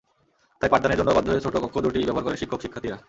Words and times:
তাই 0.61 0.69
পাঠদানের 0.69 0.97
জন্য 0.97 1.09
বাধ্য 1.11 1.29
হয়ে 1.31 1.45
ছোট 1.45 1.55
কক্ষ 1.55 1.75
দুটিই 1.77 2.05
ব্যবহার 2.05 2.25
করেন 2.25 2.37
শিক্ষক-শিক্ষার্থীরা। 2.37 2.97